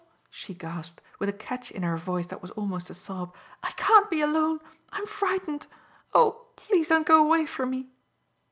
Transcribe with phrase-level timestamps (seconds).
[0.31, 4.09] she gasped, with a catch in her voice that was almost a sob, "I can't
[4.09, 4.59] be alone!
[4.91, 5.67] I am frightened.
[6.11, 6.47] Oh!
[6.55, 7.87] Please don't go away from me!"